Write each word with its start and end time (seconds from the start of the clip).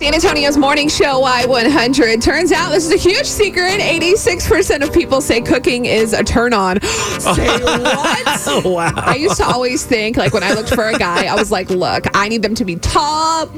San 0.00 0.14
Antonio's 0.14 0.56
morning 0.56 0.88
show 0.88 1.20
Y100. 1.22 2.22
Turns 2.22 2.52
out 2.52 2.70
this 2.70 2.86
is 2.86 2.92
a 2.92 2.96
huge 2.96 3.26
secret. 3.26 3.80
86% 3.80 4.86
of 4.86 4.92
people 4.92 5.20
say 5.20 5.40
cooking 5.40 5.86
is 5.86 6.12
a 6.12 6.22
turn 6.22 6.52
on. 6.54 6.80
say 6.82 7.48
what? 7.64 8.64
wow. 8.64 8.92
I 8.94 9.16
used 9.16 9.38
to 9.38 9.44
always 9.44 9.84
think, 9.84 10.16
like, 10.16 10.32
when 10.32 10.44
I 10.44 10.52
looked 10.52 10.72
for 10.72 10.84
a 10.84 10.96
guy, 10.96 11.26
I 11.26 11.34
was 11.34 11.50
like, 11.50 11.68
look, 11.70 12.04
I 12.14 12.28
need 12.28 12.42
them 12.42 12.54
to 12.54 12.64
be 12.64 12.76
tall, 12.76 13.48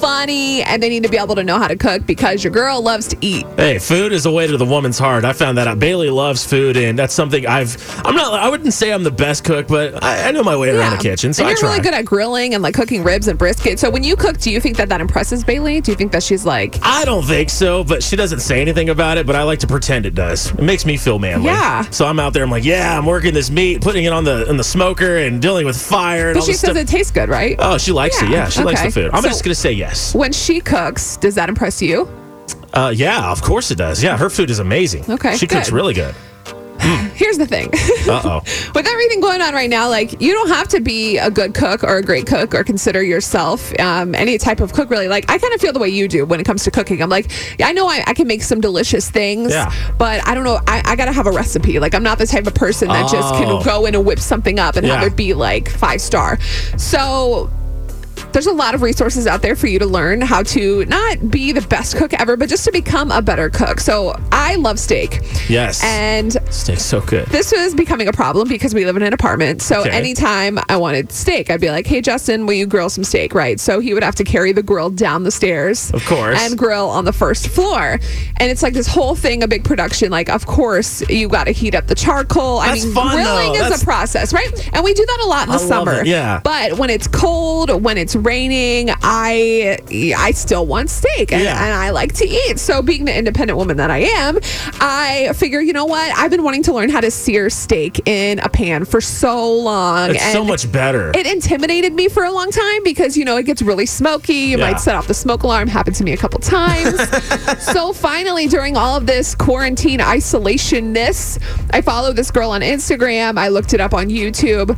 funny, 0.00 0.62
and 0.62 0.82
they 0.82 0.88
need 0.88 1.02
to 1.02 1.08
be 1.08 1.18
able 1.18 1.34
to 1.34 1.44
know 1.44 1.58
how 1.58 1.68
to 1.68 1.76
cook 1.76 2.06
because 2.06 2.42
your 2.42 2.52
girl 2.52 2.80
loves 2.82 3.06
to 3.08 3.16
eat. 3.20 3.46
Hey, 3.56 3.78
food 3.78 4.12
is 4.12 4.26
a 4.26 4.30
way 4.30 4.46
to 4.46 4.56
the 4.56 4.64
woman's 4.64 4.98
heart. 4.98 5.24
I 5.24 5.32
found 5.32 5.58
that 5.58 5.68
out. 5.68 5.78
Bailey 5.78 6.10
loves 6.10 6.44
food, 6.44 6.76
and 6.76 6.98
that's 6.98 7.14
something 7.14 7.46
I've. 7.46 7.76
I'm 8.04 8.14
not. 8.14 8.34
I 8.34 8.48
wouldn't 8.48 8.72
say 8.72 8.92
I'm 8.92 9.02
the 9.04 9.10
best 9.10 9.44
cook, 9.44 9.68
but 9.68 10.02
I, 10.02 10.28
I 10.28 10.30
know 10.32 10.42
my 10.42 10.56
way 10.56 10.70
around 10.70 10.96
the 10.96 11.02
kitchen, 11.02 11.32
so 11.32 11.44
and 11.46 11.58
you're 11.58 11.68
really 11.70 11.82
good 11.82 11.94
at 11.94 12.04
grilling 12.04 12.54
and 12.54 12.62
like 12.62 12.74
cooking 12.74 13.02
ribs 13.04 13.28
and 13.28 13.38
brisket. 13.38 13.78
So 13.78 13.90
when 13.90 14.02
you 14.04 14.16
cook, 14.16 14.38
do 14.38 14.50
you 14.50 14.60
think 14.60 14.76
that 14.78 14.88
that 14.88 15.00
impresses 15.00 15.44
Bailey? 15.44 15.80
Do 15.80 15.92
you 15.92 15.96
think 15.96 16.12
that 16.12 16.22
she's 16.22 16.44
like, 16.46 16.78
I 16.82 17.04
don't 17.04 17.24
think 17.24 17.50
so, 17.50 17.84
but 17.84 18.02
she 18.02 18.16
doesn't 18.16 18.40
say 18.40 18.60
anything 18.60 18.88
about 18.88 19.18
it. 19.18 19.26
But 19.26 19.36
I 19.36 19.42
like 19.42 19.58
to 19.60 19.66
pretend 19.66 20.06
it 20.06 20.14
does. 20.14 20.50
It 20.52 20.62
makes 20.62 20.86
me 20.86 20.96
feel 20.96 21.18
manly. 21.18 21.46
Yeah. 21.46 21.82
So 21.90 22.06
I'm 22.06 22.18
out 22.18 22.32
there. 22.32 22.42
I'm 22.42 22.50
like, 22.50 22.64
yeah, 22.64 22.96
I'm 22.98 23.06
working 23.06 23.34
this 23.34 23.50
meat, 23.50 23.82
putting 23.82 24.04
it 24.04 24.12
on 24.12 24.24
the 24.24 24.48
on 24.48 24.56
the 24.56 24.64
smoker, 24.64 25.18
and 25.18 25.40
dealing 25.42 25.66
with 25.66 25.80
fire. 25.80 26.28
And 26.30 26.34
but 26.38 26.44
she 26.44 26.52
says 26.52 26.60
stuff. 26.70 26.76
it 26.76 26.88
tastes 26.88 27.10
good, 27.12 27.28
right? 27.28 27.56
Oh, 27.58 27.76
she 27.78 27.92
likes 27.92 28.20
it. 28.22 28.28
Yeah, 28.30 28.36
Yeah, 28.44 28.48
she 28.48 28.62
likes 28.64 28.80
the 28.82 28.90
food. 28.90 29.10
I'm 29.12 29.22
So- 29.22 29.28
just 29.28 29.44
gonna 29.44 29.54
say 29.54 29.72
yes. 29.72 29.89
When 30.14 30.32
she 30.32 30.60
cooks, 30.60 31.16
does 31.16 31.34
that 31.36 31.48
impress 31.48 31.80
you? 31.82 32.08
Uh, 32.72 32.92
yeah, 32.94 33.30
of 33.30 33.42
course 33.42 33.70
it 33.70 33.76
does. 33.78 34.02
Yeah, 34.02 34.16
her 34.16 34.30
food 34.30 34.50
is 34.50 34.58
amazing. 34.58 35.04
Okay, 35.10 35.36
she 35.36 35.46
cooks 35.46 35.70
good. 35.70 35.76
really 35.76 35.94
good. 35.94 36.14
Here's 37.14 37.36
the 37.36 37.46
thing. 37.46 37.68
Uh 38.08 38.22
oh. 38.24 38.40
With 38.74 38.86
everything 38.86 39.20
going 39.20 39.42
on 39.42 39.52
right 39.52 39.68
now, 39.68 39.90
like 39.90 40.18
you 40.22 40.32
don't 40.32 40.48
have 40.48 40.66
to 40.68 40.80
be 40.80 41.18
a 41.18 41.30
good 41.30 41.52
cook 41.52 41.84
or 41.84 41.98
a 41.98 42.02
great 42.02 42.26
cook 42.26 42.54
or 42.54 42.64
consider 42.64 43.02
yourself 43.02 43.78
um, 43.78 44.14
any 44.14 44.38
type 44.38 44.60
of 44.60 44.72
cook, 44.72 44.88
really. 44.88 45.06
Like 45.06 45.30
I 45.30 45.36
kind 45.36 45.52
of 45.52 45.60
feel 45.60 45.74
the 45.74 45.78
way 45.78 45.90
you 45.90 46.08
do 46.08 46.24
when 46.24 46.40
it 46.40 46.44
comes 46.46 46.64
to 46.64 46.70
cooking. 46.70 47.02
I'm 47.02 47.10
like, 47.10 47.30
yeah, 47.58 47.66
I 47.68 47.72
know 47.72 47.86
I, 47.86 48.02
I 48.06 48.14
can 48.14 48.26
make 48.26 48.42
some 48.42 48.62
delicious 48.62 49.10
things, 49.10 49.52
Yeah. 49.52 49.70
but 49.98 50.26
I 50.26 50.34
don't 50.34 50.44
know. 50.44 50.58
I, 50.66 50.80
I 50.86 50.96
got 50.96 51.04
to 51.06 51.12
have 51.12 51.26
a 51.26 51.32
recipe. 51.32 51.78
Like 51.78 51.94
I'm 51.94 52.02
not 52.02 52.16
the 52.18 52.26
type 52.26 52.46
of 52.46 52.54
person 52.54 52.88
that 52.88 53.10
just 53.10 53.34
Oh. 53.34 53.38
can 53.38 53.62
go 53.64 53.84
in 53.84 53.94
and 53.94 54.06
whip 54.06 54.18
something 54.18 54.58
up 54.58 54.76
and 54.76 54.86
have 54.86 55.02
it 55.06 55.16
be 55.16 55.34
like 55.34 55.68
five 55.68 56.00
star. 56.00 56.40
So 56.78 57.50
there's 58.32 58.46
a 58.46 58.52
lot 58.52 58.74
of 58.74 58.82
resources 58.82 59.26
out 59.26 59.42
there 59.42 59.56
for 59.56 59.66
you 59.66 59.78
to 59.78 59.86
learn 59.86 60.20
how 60.20 60.42
to 60.44 60.84
not 60.86 61.30
be 61.30 61.52
the 61.52 61.60
best 61.62 61.96
cook 61.96 62.12
ever, 62.14 62.36
but 62.36 62.48
just 62.48 62.64
to 62.64 62.72
become 62.72 63.10
a 63.10 63.20
better 63.22 63.50
cook. 63.50 63.80
So 63.80 64.14
I 64.32 64.54
love 64.56 64.78
steak. 64.78 65.20
Yes. 65.48 65.82
And 65.84 66.36
Steak's 66.50 66.84
so 66.84 67.00
good. 67.00 67.26
this 67.28 67.52
was 67.52 67.74
becoming 67.74 68.08
a 68.08 68.12
problem 68.12 68.48
because 68.48 68.74
we 68.74 68.84
live 68.84 68.96
in 68.96 69.02
an 69.02 69.12
apartment. 69.12 69.62
So 69.62 69.80
Okay. 69.80 69.90
anytime 69.90 70.58
I 70.68 70.76
wanted 70.76 71.10
steak, 71.12 71.50
I'd 71.50 71.60
be 71.60 71.70
like, 71.70 71.86
"Hey 71.86 72.00
Justin, 72.00 72.46
will 72.46 72.54
you 72.54 72.66
grill 72.66 72.88
some 72.88 73.04
steak?" 73.04 73.34
Right? 73.34 73.58
So 73.60 73.80
he 73.80 73.94
would 73.94 74.02
have 74.02 74.14
to 74.16 74.24
carry 74.24 74.52
the 74.52 74.62
grill 74.62 74.90
down 74.90 75.24
the 75.24 75.30
stairs, 75.30 75.90
Of 75.92 76.04
course. 76.06 76.38
and 76.40 76.56
grill 76.56 76.88
on 76.88 77.04
the 77.04 77.12
first 77.12 77.48
floor. 77.48 77.98
And 78.38 78.50
it's 78.50 78.62
like 78.62 78.74
this 78.74 78.86
whole 78.86 79.14
thing, 79.14 79.42
a 79.42 79.48
big 79.48 79.64
production. 79.64 80.10
Like, 80.10 80.28
of 80.28 80.46
course, 80.46 81.02
you 81.08 81.28
got 81.28 81.44
to 81.44 81.52
heat 81.52 81.74
up 81.74 81.86
the 81.86 81.94
charcoal. 81.94 82.58
I 82.58 82.72
mean, 82.74 82.92
fun, 82.92 83.14
grilling 83.16 83.48
though. 83.48 83.54
is 83.54 83.60
That's- 83.60 83.82
a 83.82 83.84
process, 83.84 84.32
right? 84.32 84.70
And 84.72 84.84
we 84.84 84.94
do 84.94 85.04
that 85.04 85.20
a 85.24 85.26
lot 85.26 85.46
in 85.46 85.52
the 85.52 85.58
I 85.62 85.68
summer. 85.68 86.04
yeah. 86.04 86.40
But 86.44 86.74
when 86.78 86.90
it's 86.90 87.06
cold, 87.08 87.82
when 87.82 87.98
it's 87.98 88.14
raining, 88.20 88.90
I 89.02 89.78
I 90.16 90.30
still 90.32 90.66
want 90.66 90.90
steak, 90.90 91.32
and, 91.32 91.42
Yeah. 91.42 91.62
and 91.64 91.74
I 91.74 91.90
like 91.90 92.12
to 92.14 92.26
eat. 92.28 92.58
So 92.58 92.82
being 92.82 93.04
the 93.04 93.16
independent 93.16 93.56
woman 93.56 93.76
that 93.78 93.90
I 93.90 93.98
am, 93.98 94.38
I 94.80 95.32
figure, 95.36 95.60
you 95.60 95.72
know 95.72 95.84
what? 95.86 96.10
I've 96.16 96.30
been 96.30 96.42
wanting 96.42 96.62
to 96.64 96.72
learn 96.72 96.88
how 96.90 97.00
to 97.00 97.10
sear 97.10 97.50
steak 97.50 98.06
in 98.08 98.38
a 98.40 98.48
pan 98.48 98.84
for 98.84 99.00
so 99.00 99.52
long. 99.52 100.10
It's 100.10 100.32
so 100.32 100.44
much 100.44 100.70
better. 100.70 101.12
It 101.14 101.26
intimidated 101.26 101.92
me 101.94 102.08
for 102.08 102.24
a 102.24 102.32
long 102.32 102.50
time 102.50 102.82
because, 102.84 103.16
you 103.16 103.24
know, 103.24 103.36
it 103.36 103.44
gets 103.46 103.62
really 103.62 103.86
smoky. 103.86 104.34
You 104.34 104.58
Yeah. 104.58 104.70
might 104.72 104.80
set 104.80 104.94
off 104.94 105.06
the 105.06 105.14
smoke 105.14 105.42
alarm. 105.42 105.68
Happened 105.68 105.96
to 105.96 106.04
me 106.04 106.12
a 106.12 106.16
couple 106.16 106.38
times. 106.40 106.98
so 107.60 107.92
finally, 107.92 108.46
during 108.48 108.76
all 108.76 108.96
of 108.96 109.06
this 109.06 109.34
quarantine 109.34 110.00
isolationness, 110.00 111.38
I 111.72 111.80
followed 111.80 112.16
this 112.16 112.30
girl 112.30 112.50
on 112.50 112.60
Instagram. 112.62 113.38
I 113.38 113.48
looked 113.48 113.74
it 113.74 113.80
up 113.80 113.94
on 113.94 114.08
YouTube. 114.08 114.76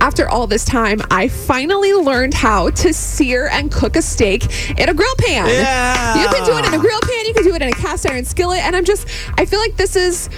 After 0.00 0.28
all 0.28 0.46
this 0.46 0.64
time, 0.64 1.00
I 1.10 1.28
finally 1.28 1.94
learned 1.94 2.34
how 2.34 2.70
to 2.70 2.92
sear 2.92 3.48
and 3.48 3.70
cook 3.72 3.96
a 3.96 4.02
steak 4.02 4.44
in 4.78 4.88
a 4.88 4.94
grill 4.94 5.14
pan. 5.18 5.48
Yeah. 5.48 6.22
You 6.22 6.28
can 6.28 6.44
do 6.44 6.56
it 6.58 6.66
in 6.66 6.74
a 6.74 6.78
grill 6.78 7.00
pan, 7.00 7.26
you 7.26 7.34
can 7.34 7.44
do 7.44 7.54
it 7.54 7.62
in 7.62 7.68
a 7.68 7.72
cast 7.72 8.08
iron 8.08 8.24
skillet, 8.24 8.60
and 8.60 8.76
I'm 8.76 8.84
just 8.84 9.06
I 9.38 9.44
feel 9.44 9.60
like 9.60 9.76
this 9.76 9.96
is 9.96 10.28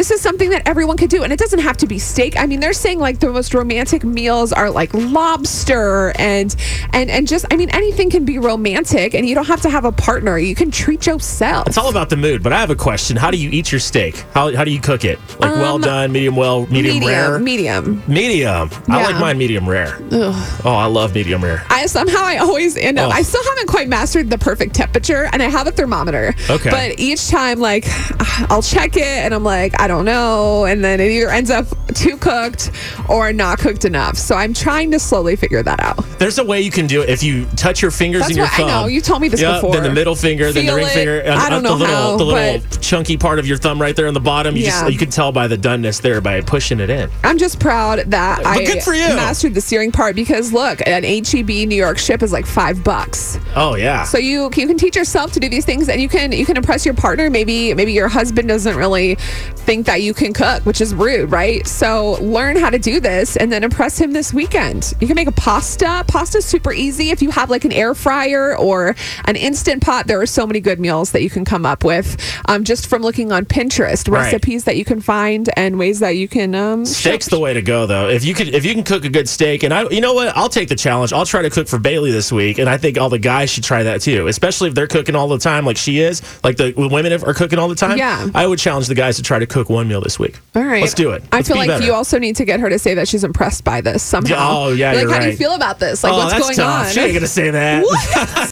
this 0.00 0.10
is 0.10 0.22
something 0.22 0.48
that 0.48 0.66
everyone 0.66 0.96
could 0.96 1.10
do 1.10 1.22
and 1.24 1.30
it 1.30 1.38
doesn't 1.38 1.58
have 1.58 1.76
to 1.76 1.86
be 1.86 1.98
steak. 1.98 2.34
I 2.40 2.46
mean, 2.46 2.58
they're 2.60 2.72
saying 2.72 2.98
like 3.00 3.20
the 3.20 3.30
most 3.30 3.52
romantic 3.52 4.02
meals 4.02 4.50
are 4.50 4.70
like 4.70 4.94
lobster 4.94 6.14
and 6.18 6.56
and 6.94 7.10
and 7.10 7.28
just 7.28 7.44
I 7.50 7.56
mean 7.56 7.68
anything 7.68 8.08
can 8.08 8.24
be 8.24 8.38
romantic 8.38 9.12
and 9.12 9.28
you 9.28 9.34
don't 9.34 9.44
have 9.46 9.60
to 9.60 9.68
have 9.68 9.84
a 9.84 9.92
partner. 9.92 10.38
You 10.38 10.54
can 10.54 10.70
treat 10.70 11.06
yourself. 11.06 11.66
It's 11.66 11.76
all 11.76 11.90
about 11.90 12.08
the 12.08 12.16
mood, 12.16 12.42
but 12.42 12.50
I 12.54 12.60
have 12.60 12.70
a 12.70 12.74
question. 12.74 13.14
How 13.18 13.30
do 13.30 13.36
you 13.36 13.50
eat 13.50 13.70
your 13.70 13.78
steak? 13.78 14.16
How, 14.32 14.56
how 14.56 14.64
do 14.64 14.70
you 14.70 14.80
cook 14.80 15.04
it? 15.04 15.18
Like 15.38 15.54
well 15.54 15.74
Um, 15.74 15.82
done, 15.82 16.12
medium 16.12 16.34
well, 16.34 16.66
medium, 16.68 17.04
rare? 17.06 17.38
medium. 17.38 18.02
Medium. 18.08 18.70
I 18.88 19.00
Yeah. 19.00 19.06
like 19.06 19.16
mine 19.20 19.36
medium 19.36 19.68
rare. 19.68 19.98
Oh, 20.12 20.62
I 20.64 20.86
love 20.86 21.14
medium 21.14 21.44
rare. 21.44 21.62
I 21.68 21.84
somehow 21.84 22.22
I 22.22 22.38
always 22.38 22.74
end 22.78 22.98
up. 22.98 23.10
Oh. 23.10 23.12
I 23.12 23.20
still 23.20 23.44
haven't 23.44 23.66
quite 23.68 23.88
mastered 23.88 24.30
the 24.30 24.38
perfect 24.38 24.74
temperature, 24.74 25.28
and 25.30 25.42
I 25.42 25.50
have 25.50 25.66
a 25.66 25.72
thermometer. 25.72 26.34
Okay. 26.48 26.70
But 26.70 26.98
each 26.98 27.28
time, 27.28 27.60
like, 27.60 27.84
I'll 28.50 28.62
check 28.62 28.96
it, 28.96 29.02
and 29.02 29.34
I'm 29.34 29.44
like, 29.44 29.78
I 29.78 29.89
don't 29.90 30.04
know, 30.04 30.64
and 30.64 30.84
then 30.84 31.00
it 31.00 31.10
either 31.10 31.30
ends 31.30 31.50
up 31.50 31.66
too 31.94 32.16
cooked 32.16 32.70
or 33.08 33.32
not 33.32 33.58
cooked 33.58 33.84
enough. 33.84 34.16
So 34.16 34.36
I'm 34.36 34.54
trying 34.54 34.90
to 34.92 34.98
slowly 35.00 35.34
figure 35.36 35.62
that 35.62 35.80
out. 35.80 36.04
There's 36.18 36.38
a 36.38 36.44
way 36.44 36.60
you 36.60 36.70
can 36.70 36.86
do 36.86 37.02
it 37.02 37.08
if 37.08 37.22
you 37.22 37.46
touch 37.56 37.82
your 37.82 37.90
fingers 37.90 38.20
That's 38.20 38.30
and 38.30 38.36
your 38.36 38.46
what 38.46 38.52
I 38.54 38.56
thumb. 38.58 38.68
know. 38.68 38.86
You 38.86 39.00
told 39.00 39.20
me 39.20 39.28
this 39.28 39.40
yeah, 39.40 39.54
before. 39.56 39.72
Then 39.74 39.82
the 39.82 39.90
middle 39.90 40.14
finger, 40.14 40.52
then 40.52 40.66
the 40.66 40.74
ring 40.74 40.86
it. 40.86 40.90
finger, 40.92 41.20
and 41.20 41.34
I 41.34 41.50
don't 41.50 41.62
the 41.62 41.70
know 41.70 41.74
little, 41.74 41.94
how, 41.94 42.16
the 42.16 42.24
little 42.24 42.60
chunky 42.80 43.16
part 43.16 43.38
of 43.38 43.46
your 43.46 43.56
thumb 43.56 43.80
right 43.80 43.96
there 43.96 44.06
on 44.06 44.14
the 44.14 44.20
bottom. 44.20 44.54
You 44.56 44.62
Yeah. 44.64 44.70
just 44.82 44.92
you 44.92 44.98
can 44.98 45.10
tell 45.10 45.32
by 45.32 45.48
the 45.48 45.56
doneness 45.58 46.00
there 46.00 46.20
by 46.20 46.40
pushing 46.40 46.78
it 46.80 46.90
in. 46.90 47.10
I'm 47.24 47.38
just 47.38 47.58
proud 47.58 47.98
that 48.10 48.46
I 48.46 48.64
good 48.64 48.82
for 48.82 48.94
you. 48.94 49.08
mastered 49.08 49.54
the 49.54 49.60
searing 49.60 49.90
part 49.92 50.14
because 50.14 50.52
look, 50.52 50.80
an 50.86 51.02
HEB 51.04 51.48
New 51.68 51.74
York 51.76 51.98
strip 51.98 52.22
is 52.22 52.32
like 52.32 52.46
five 52.46 52.84
bucks. 52.84 53.38
Oh 53.56 53.74
yeah. 53.74 54.04
So 54.04 54.18
you 54.18 54.44
you 54.56 54.66
can 54.68 54.78
teach 54.78 54.94
yourself 54.96 55.32
to 55.32 55.40
do 55.40 55.48
these 55.48 55.64
things, 55.64 55.88
and 55.88 56.00
you 56.00 56.08
can 56.08 56.30
you 56.32 56.46
can 56.46 56.56
impress 56.56 56.84
your 56.84 56.94
partner. 56.94 57.28
Maybe 57.30 57.74
maybe 57.74 57.92
your 57.92 58.08
husband 58.08 58.48
doesn't 58.48 58.76
really 58.76 59.16
think 59.56 59.79
that 59.86 60.02
you 60.02 60.14
can 60.14 60.32
cook, 60.32 60.64
which 60.66 60.80
is 60.80 60.94
rude, 60.94 61.30
right? 61.30 61.66
So 61.66 62.12
learn 62.20 62.56
how 62.56 62.70
to 62.70 62.78
do 62.78 63.00
this, 63.00 63.36
and 63.36 63.50
then 63.52 63.64
impress 63.64 63.98
him 63.98 64.12
this 64.12 64.32
weekend. 64.32 64.92
You 65.00 65.06
can 65.06 65.16
make 65.16 65.28
a 65.28 65.32
pasta. 65.32 66.04
Pasta's 66.08 66.44
super 66.44 66.72
easy 66.72 67.10
if 67.10 67.22
you 67.22 67.30
have 67.30 67.50
like 67.50 67.64
an 67.64 67.72
air 67.72 67.94
fryer 67.94 68.56
or 68.56 68.94
an 69.24 69.36
instant 69.36 69.82
pot. 69.82 70.06
There 70.06 70.20
are 70.20 70.26
so 70.26 70.46
many 70.46 70.60
good 70.60 70.80
meals 70.80 71.12
that 71.12 71.22
you 71.22 71.30
can 71.30 71.44
come 71.44 71.66
up 71.66 71.84
with 71.84 72.16
um, 72.46 72.64
just 72.64 72.86
from 72.88 73.02
looking 73.02 73.32
on 73.32 73.44
Pinterest. 73.44 74.10
Right. 74.10 74.24
Recipes 74.24 74.64
that 74.64 74.76
you 74.76 74.84
can 74.84 75.00
find 75.00 75.48
and 75.56 75.78
ways 75.78 76.00
that 76.00 76.10
you 76.10 76.28
can 76.28 76.54
um, 76.54 76.84
Steak's 76.84 77.28
the 77.28 77.38
way 77.38 77.54
to 77.54 77.62
go, 77.62 77.86
though. 77.86 78.08
If 78.08 78.24
you 78.24 78.34
could, 78.34 78.48
if 78.48 78.64
you 78.64 78.74
can 78.74 78.84
cook 78.84 79.04
a 79.04 79.08
good 79.08 79.28
steak, 79.28 79.62
and 79.62 79.72
I, 79.74 79.88
you 79.88 80.00
know 80.00 80.14
what, 80.14 80.36
I'll 80.36 80.48
take 80.48 80.68
the 80.68 80.76
challenge. 80.76 81.12
I'll 81.12 81.26
try 81.26 81.42
to 81.42 81.50
cook 81.50 81.68
for 81.68 81.78
Bailey 81.78 82.10
this 82.10 82.32
week, 82.32 82.58
and 82.58 82.68
I 82.68 82.76
think 82.76 82.98
all 82.98 83.08
the 83.08 83.18
guys 83.18 83.50
should 83.50 83.64
try 83.64 83.82
that 83.82 84.00
too. 84.00 84.26
Especially 84.26 84.68
if 84.68 84.74
they're 84.74 84.86
cooking 84.86 85.14
all 85.14 85.28
the 85.28 85.38
time, 85.38 85.64
like 85.64 85.76
she 85.76 86.00
is, 86.00 86.22
like 86.42 86.56
the 86.56 86.72
women 86.76 87.12
are 87.12 87.34
cooking 87.34 87.58
all 87.58 87.68
the 87.68 87.74
time. 87.74 87.98
Yeah. 87.98 88.28
I 88.34 88.46
would 88.46 88.58
challenge 88.58 88.86
the 88.86 88.94
guys 88.94 89.16
to 89.16 89.22
try 89.22 89.38
to 89.38 89.46
cook 89.46 89.59
one 89.68 89.88
meal 89.88 90.00
this 90.00 90.18
week. 90.18 90.38
All 90.54 90.62
right. 90.62 90.80
let's 90.80 90.94
do 90.94 91.10
it. 91.10 91.22
I 91.32 91.36
Let's 91.36 91.48
feel 91.48 91.56
be 91.56 91.58
like 91.60 91.68
better. 91.68 91.84
you 91.84 91.92
also 91.92 92.18
need 92.18 92.36
to 92.36 92.44
get 92.44 92.60
her 92.60 92.68
to 92.70 92.78
say 92.78 92.94
that 92.94 93.08
she's 93.08 93.24
impressed 93.24 93.64
by 93.64 93.80
this 93.80 94.02
somehow. 94.02 94.36
Oh, 94.50 94.72
yeah, 94.72 94.92
Like, 94.92 95.08
how 95.08 95.18
do 95.20 95.26
you 95.26 95.36
feel 95.36 95.54
about 95.54 95.78
this? 95.78 96.02
Like, 96.02 96.12
oh, 96.12 96.16
what's 96.18 96.38
going 96.38 96.54
tough. 96.54 96.86
on? 96.86 96.92
She 96.92 97.00
ain't 97.00 97.14
gonna 97.14 97.26
say 97.26 97.50
that. 97.50 97.84